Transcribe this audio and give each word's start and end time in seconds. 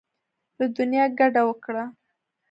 له 0.57 0.65
دنیا 0.77 1.05
کډه 1.17 1.41
وکړه. 1.47 1.85